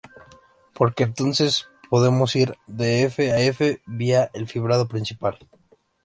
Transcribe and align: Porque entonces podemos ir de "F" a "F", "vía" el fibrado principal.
Porque 0.73 1.03
entonces 1.03 1.67
podemos 1.91 2.35
ir 2.35 2.57
de 2.65 3.03
"F" 3.03 3.31
a 3.31 3.37
"F", 3.39 3.83
"vía" 3.85 4.31
el 4.33 4.47
fibrado 4.47 4.87
principal. 4.87 5.37